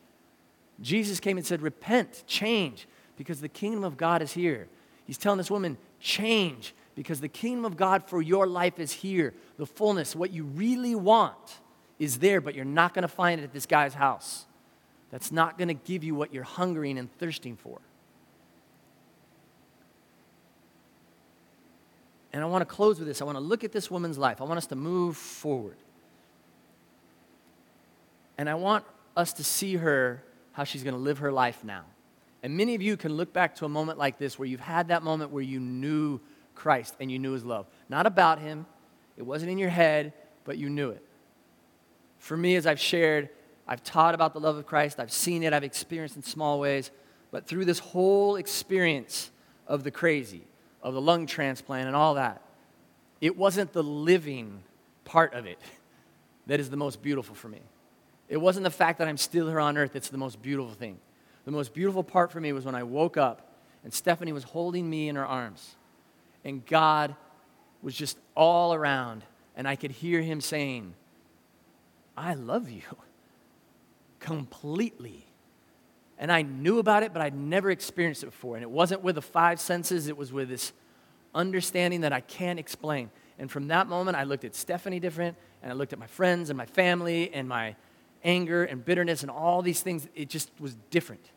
[0.82, 4.68] Jesus came and said, Repent, change, because the kingdom of God is here.
[5.06, 9.34] He's telling this woman, Change, because the kingdom of God for your life is here.
[9.58, 11.60] The fullness, what you really want,
[12.00, 14.46] is there, but you're not going to find it at this guy's house.
[15.12, 17.80] That's not going to give you what you're hungering and thirsting for.
[22.34, 23.22] And I want to close with this.
[23.22, 24.42] I want to look at this woman's life.
[24.42, 25.78] I want us to move forward.
[28.38, 30.24] And I want us to see her,
[30.54, 31.84] how she's going to live her life now.
[32.42, 34.88] And many of you can look back to a moment like this where you've had
[34.88, 36.20] that moment where you knew
[36.62, 37.66] Christ and you knew his love.
[37.90, 38.68] Not about him,
[39.18, 41.04] it wasn't in your head, but you knew it.
[42.20, 43.30] For me, as I've shared,
[43.68, 46.92] I've taught about the love of Christ, I've seen it, I've experienced in small ways,
[47.32, 49.32] but through this whole experience
[49.66, 50.44] of the crazy,
[50.84, 52.44] of the lung transplant and all that,
[53.22, 54.62] it wasn't the living
[55.04, 55.58] part of it
[56.46, 57.62] that is the most beautiful for me.
[58.30, 61.00] It wasn't the fact that I'm still here on earth that's the most beautiful thing.
[61.44, 63.48] The most beautiful part for me was when I woke up
[63.84, 65.76] and Stephanie was holding me in her arms
[66.44, 67.16] and God
[67.82, 69.24] was just all around,
[69.56, 70.94] and I could hear him saying,
[72.16, 72.82] I love you
[74.20, 75.26] completely.
[76.18, 78.56] And I knew about it, but I'd never experienced it before.
[78.56, 80.72] And it wasn't with the five senses, it was with this
[81.34, 83.10] understanding that I can't explain.
[83.40, 86.50] And from that moment, I looked at Stephanie different, and I looked at my friends
[86.52, 87.76] and my family and my
[88.24, 90.08] anger and bitterness and all these things.
[90.14, 91.32] It just was different.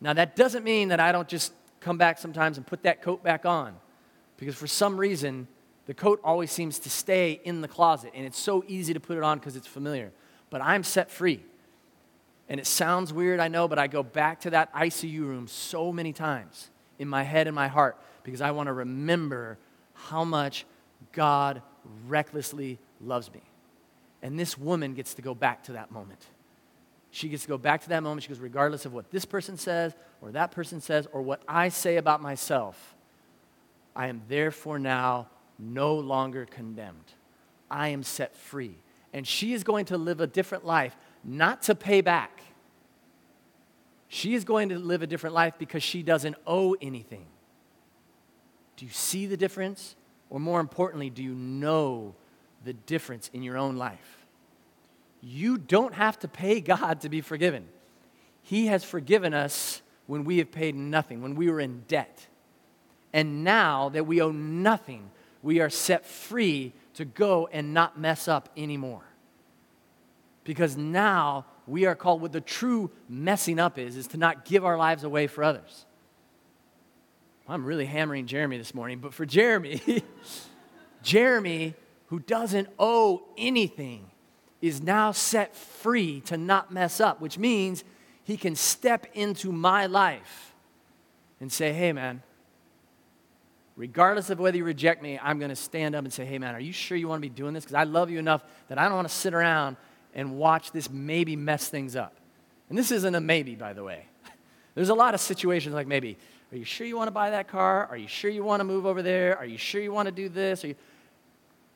[0.00, 3.22] Now, that doesn't mean that I don't just come back sometimes and put that coat
[3.22, 3.76] back on.
[4.38, 5.46] Because for some reason,
[5.86, 9.18] the coat always seems to stay in the closet, and it's so easy to put
[9.18, 10.10] it on because it's familiar.
[10.48, 11.44] But I'm set free.
[12.48, 15.92] And it sounds weird, I know, but I go back to that ICU room so
[15.92, 19.58] many times in my head and my heart because I want to remember
[19.92, 20.64] how much
[21.12, 21.62] God
[22.06, 23.42] recklessly loves me.
[24.22, 26.20] And this woman gets to go back to that moment.
[27.14, 28.24] She gets to go back to that moment.
[28.24, 31.68] She goes, regardless of what this person says or that person says or what I
[31.68, 32.96] say about myself,
[33.94, 37.12] I am therefore now no longer condemned.
[37.70, 38.74] I am set free.
[39.12, 42.42] And she is going to live a different life, not to pay back.
[44.08, 47.26] She is going to live a different life because she doesn't owe anything.
[48.76, 49.94] Do you see the difference?
[50.30, 52.16] Or more importantly, do you know
[52.64, 54.23] the difference in your own life?
[55.24, 57.66] You don't have to pay God to be forgiven.
[58.42, 62.26] He has forgiven us when we have paid nothing, when we were in debt.
[63.12, 65.10] And now that we owe nothing,
[65.42, 69.04] we are set free to go and not mess up anymore.
[70.44, 74.64] Because now we are called what the true messing up is, is to not give
[74.64, 75.86] our lives away for others.
[77.48, 79.80] I'm really hammering Jeremy this morning, but for Jeremy,
[81.02, 81.74] Jeremy
[82.06, 84.10] who doesn't owe anything
[84.68, 87.84] is now set free to not mess up, which means
[88.22, 90.54] he can step into my life
[91.40, 92.22] and say, hey, man,
[93.76, 96.54] regardless of whether you reject me, I'm going to stand up and say, hey, man,
[96.54, 97.64] are you sure you want to be doing this?
[97.64, 99.76] Because I love you enough that I don't want to sit around
[100.14, 102.16] and watch this maybe mess things up.
[102.70, 104.06] And this isn't a maybe, by the way.
[104.74, 106.16] There's a lot of situations like maybe,
[106.52, 107.86] are you sure you want to buy that car?
[107.86, 109.36] Are you sure you want to move over there?
[109.36, 110.64] Are you sure you want to do this?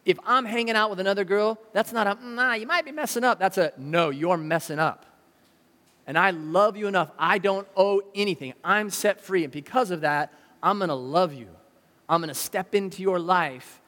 [0.09, 3.25] If I'm hanging out with another girl, that's not a, nah, you might be messing
[3.25, 3.39] up.
[3.39, 5.05] That's a, no, you're messing up.
[6.07, 7.11] And I love you enough.
[7.19, 8.55] I don't owe anything.
[8.65, 9.45] I'm set free.
[9.45, 11.49] And because of that, I'm going to love you.
[12.09, 13.83] I'm going to step into your life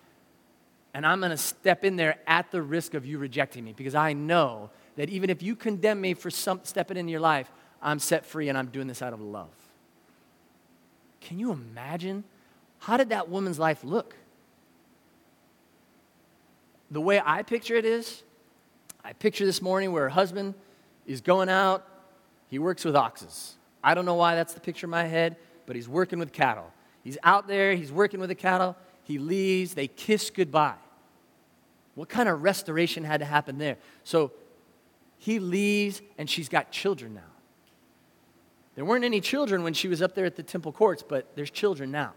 [0.93, 3.95] and I'm going to step in there at the risk of you rejecting me because
[3.95, 7.99] I know that even if you condemn me for some stepping into your life, I'm
[7.99, 9.49] set free and I'm doing this out of love.
[11.23, 12.25] Can you imagine?
[12.81, 14.17] How did that woman's life look?
[16.91, 18.23] The way I picture it is,
[19.05, 20.55] I picture this morning where her husband
[21.07, 21.87] is going out,
[22.49, 23.57] he works with oxes.
[23.83, 26.73] I don't know why that's the picture in my head, but he's working with cattle.
[27.03, 30.75] He's out there, he's working with the cattle, he leaves, they kiss goodbye.
[31.95, 33.77] What kind of restoration had to happen there?
[34.05, 34.33] So
[35.19, 37.21] he leaves, and she's got children now.
[38.75, 41.51] There weren't any children when she was up there at the temple courts, but there's
[41.51, 42.13] children now.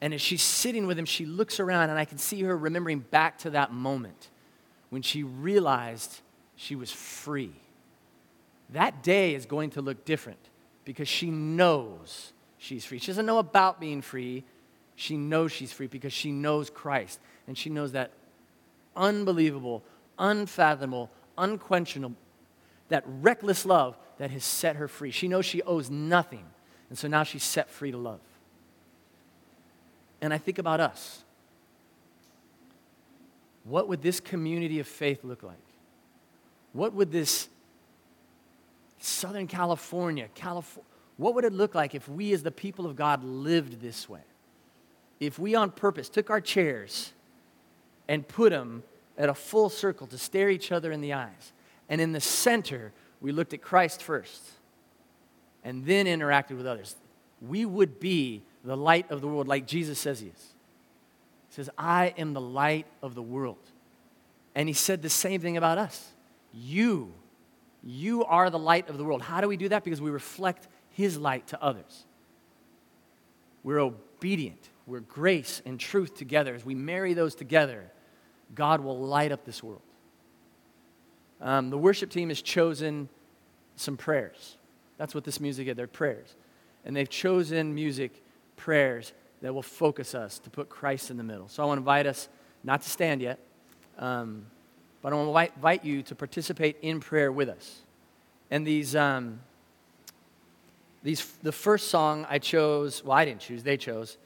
[0.00, 3.00] And as she's sitting with him, she looks around, and I can see her remembering
[3.00, 4.28] back to that moment
[4.90, 6.20] when she realized
[6.56, 7.52] she was free.
[8.70, 10.38] That day is going to look different
[10.84, 12.98] because she knows she's free.
[12.98, 14.44] She doesn't know about being free.
[14.96, 17.18] She knows she's free because she knows Christ.
[17.46, 18.12] And she knows that
[18.96, 19.82] unbelievable,
[20.18, 22.14] unfathomable, unquenchable,
[22.88, 25.10] that reckless love that has set her free.
[25.10, 26.44] She knows she owes nothing.
[26.88, 28.20] And so now she's set free to love.
[30.20, 31.22] And I think about us.
[33.64, 35.56] What would this community of faith look like?
[36.72, 37.48] What would this
[38.98, 43.22] Southern California, California, what would it look like if we as the people of God
[43.22, 44.22] lived this way?
[45.20, 47.12] If we on purpose took our chairs
[48.08, 48.82] and put them
[49.16, 51.52] at a full circle to stare each other in the eyes,
[51.88, 54.42] and in the center, we looked at Christ first
[55.62, 56.96] and then interacted with others,
[57.40, 60.54] we would be the light of the world like Jesus says he is.
[61.48, 63.58] He says, I am the light of the world.
[64.54, 66.12] And he said the same thing about us.
[66.52, 67.12] You
[67.84, 69.20] you are the light of the world.
[69.20, 69.84] How do we do that?
[69.84, 72.06] Because we reflect His light to others.
[73.62, 74.70] We're obedient.
[74.86, 76.54] We're grace and truth together.
[76.54, 77.84] As we marry those together,
[78.54, 79.82] God will light up this world.
[81.40, 83.08] Um, the worship team has chosen
[83.76, 84.56] some prayers.
[84.96, 85.76] That's what this music is.
[85.76, 86.34] They're prayers.
[86.86, 88.22] And they've chosen music,
[88.64, 91.48] prayers that will focus us to put Christ in the middle.
[91.48, 92.30] So I want to invite us
[92.62, 93.38] not to stand yet.
[93.98, 94.46] Um,
[95.02, 97.82] but I want to invite you to participate in prayer with us.
[98.50, 99.40] And these, um,
[101.02, 104.16] these, the first song I chose, well, I didn't choose, they chose.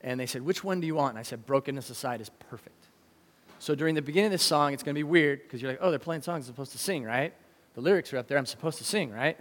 [0.00, 1.10] And they said, Which one do you want?
[1.10, 2.88] And I said, Brokenness Aside is perfect.
[3.60, 5.80] So during the beginning of this song, it's going to be weird because you're like,
[5.80, 7.32] Oh, they're playing songs I'm supposed to sing, right?
[7.74, 9.38] The lyrics are up there, I'm supposed to sing, right?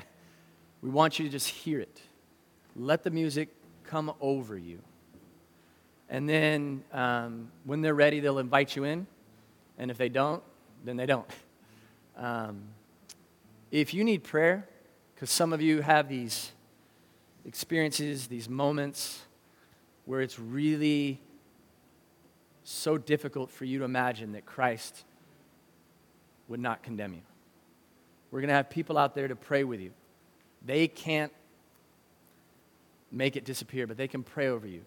[0.84, 2.02] We want you to just hear it.
[2.76, 3.50] Let the music
[3.93, 4.79] come over you.
[6.10, 9.06] And then um, when they're ready, they'll invite you in.
[9.77, 10.41] And if they don't,
[10.84, 11.29] then they don't.
[12.15, 12.65] Um,
[13.71, 14.69] if you need prayer,
[15.15, 16.51] because some of you have these
[17.43, 19.23] experiences, these moments
[20.06, 21.19] where it's really
[22.63, 25.06] so difficult for you to imagine that Christ
[26.47, 27.23] would not condemn you.
[28.29, 29.89] We're going to have people out there to pray with you.
[30.63, 31.34] They can't
[33.13, 34.82] make it disappear, but they can pray over you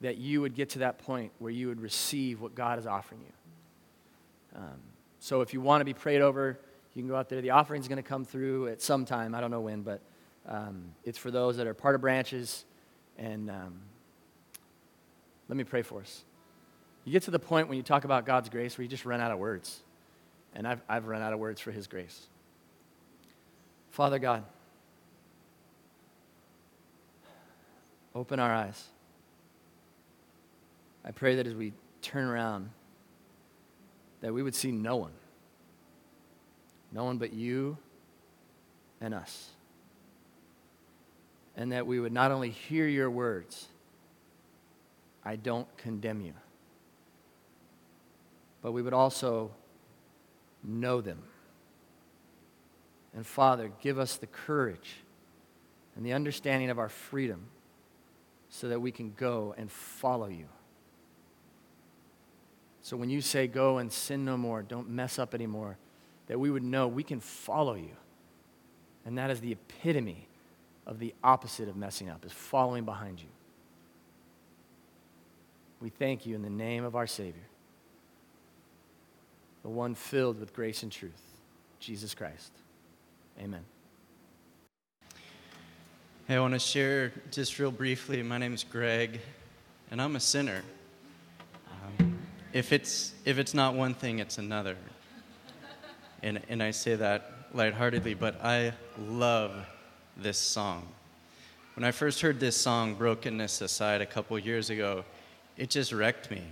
[0.00, 3.20] that you would get to that point where you would receive what God is offering
[3.20, 4.60] you.
[4.60, 4.80] Um,
[5.20, 6.58] so if you want to be prayed over,
[6.94, 7.40] you can go out there.
[7.40, 9.34] The offering is going to come through at some time.
[9.34, 10.00] I don't know when, but
[10.46, 12.64] um, it's for those that are part of branches.
[13.16, 13.80] And um,
[15.48, 16.24] let me pray for us.
[17.04, 19.20] You get to the point when you talk about God's grace where you just run
[19.20, 19.80] out of words.
[20.54, 22.26] And I've, I've run out of words for His grace.
[23.90, 24.44] Father God,
[28.14, 28.88] open our eyes.
[31.04, 32.70] I pray that as we turn around,
[34.20, 35.12] that we would see no one.
[36.92, 37.76] No one but you
[39.00, 39.50] and us.
[41.56, 43.68] And that we would not only hear your words,
[45.24, 46.34] I don't condemn you,
[48.62, 49.50] but we would also
[50.62, 51.22] know them.
[53.14, 54.94] And Father, give us the courage
[55.96, 57.46] and the understanding of our freedom
[58.54, 60.44] so that we can go and follow you.
[62.82, 65.78] So when you say, go and sin no more, don't mess up anymore,
[66.26, 67.96] that we would know we can follow you.
[69.06, 70.28] And that is the epitome
[70.86, 73.28] of the opposite of messing up, is following behind you.
[75.80, 77.48] We thank you in the name of our Savior,
[79.62, 81.22] the one filled with grace and truth,
[81.80, 82.52] Jesus Christ.
[83.40, 83.64] Amen.
[86.28, 88.22] Hey, I want to share just real briefly.
[88.22, 89.18] My name is Greg,
[89.90, 90.62] and I'm a sinner.
[91.98, 92.16] Um,
[92.52, 94.76] if, it's, if it's not one thing, it's another.
[96.22, 98.72] And, and I say that lightheartedly, but I
[99.08, 99.66] love
[100.16, 100.86] this song.
[101.74, 105.04] When I first heard this song, Brokenness Aside, a couple years ago,
[105.56, 106.42] it just wrecked me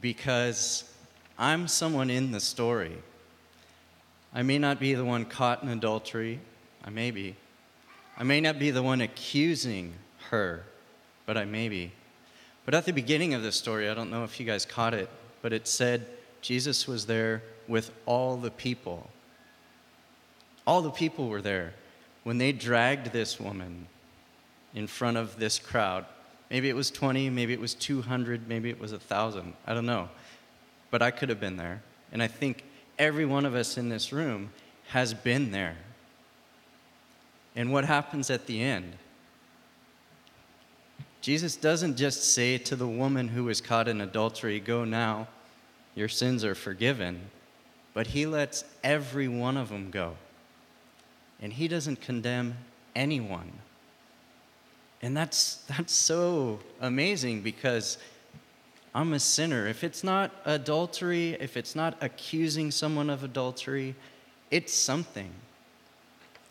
[0.00, 0.92] because
[1.38, 2.96] I'm someone in the story.
[4.34, 6.40] I may not be the one caught in adultery,
[6.84, 7.36] I may be.
[8.16, 9.94] I may not be the one accusing
[10.30, 10.64] her,
[11.26, 11.92] but I may be.
[12.64, 15.08] But at the beginning of this story, I don't know if you guys caught it,
[15.42, 16.06] but it said
[16.42, 19.08] Jesus was there with all the people.
[20.66, 21.72] All the people were there
[22.24, 23.86] when they dragged this woman
[24.74, 26.04] in front of this crowd.
[26.50, 29.54] Maybe it was 20, maybe it was 200, maybe it was 1,000.
[29.66, 30.08] I don't know.
[30.90, 31.82] But I could have been there.
[32.12, 32.64] And I think
[32.98, 34.50] every one of us in this room
[34.88, 35.76] has been there.
[37.60, 38.94] And what happens at the end?
[41.20, 45.28] Jesus doesn't just say to the woman who was caught in adultery, Go now,
[45.94, 47.20] your sins are forgiven,
[47.92, 50.16] but he lets every one of them go.
[51.38, 52.56] And he doesn't condemn
[52.96, 53.52] anyone.
[55.02, 57.98] And that's, that's so amazing because
[58.94, 59.66] I'm a sinner.
[59.66, 63.96] If it's not adultery, if it's not accusing someone of adultery,
[64.50, 65.30] it's something.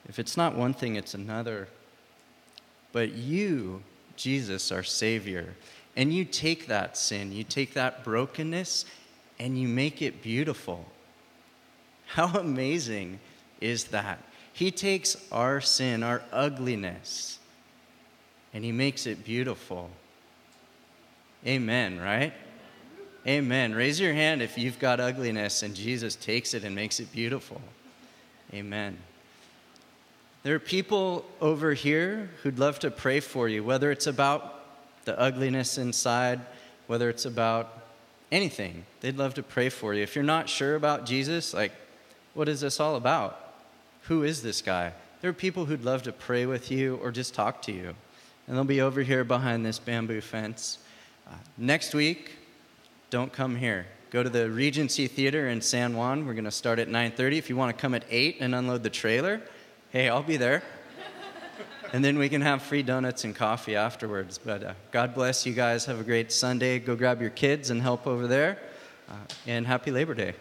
[0.10, 1.68] If it's not one thing, it's another.
[2.91, 3.84] But you,
[4.16, 5.55] Jesus, our Savior,
[5.95, 8.86] and you take that sin, you take that brokenness,
[9.39, 10.86] and you make it beautiful.
[12.07, 13.20] How amazing
[13.62, 14.20] is that?
[14.51, 17.38] He takes our sin, our ugliness,
[18.53, 19.91] and He makes it beautiful.
[21.45, 22.34] Amen, right?
[23.28, 23.76] Amen.
[23.76, 27.62] Raise your hand if you've got ugliness and Jesus takes it and makes it beautiful.
[28.53, 28.97] Amen.
[30.44, 34.64] There are people over here who'd love to pray for you, whether it's about
[35.06, 36.40] the ugliness inside,
[36.88, 37.84] whether it's about
[38.32, 38.86] anything.
[39.02, 40.02] They'd love to pray for you.
[40.02, 41.74] If you're not sure about Jesus, like,
[42.34, 43.54] what is this all about?
[44.04, 44.94] Who is this guy?
[45.22, 47.94] There are people who'd love to pray with you or just talk to you.
[48.48, 50.80] And they'll be over here behind this bamboo fence.
[51.28, 52.32] Uh, next week,
[53.10, 53.88] don't come here.
[54.10, 56.26] Go to the Regency Theater in San Juan.
[56.26, 57.38] We're going to start at 9:30.
[57.38, 59.42] If you want to come at 8 and unload the trailer,
[59.90, 60.64] hey, I'll be there.
[61.94, 64.38] and then we can have free donuts and coffee afterwards.
[64.38, 65.86] But uh, God bless you guys.
[65.86, 66.80] Have a great Sunday.
[66.80, 68.60] Go grab your kids and help over there.
[69.10, 69.16] Uh,
[69.48, 70.36] and happy Labor Day.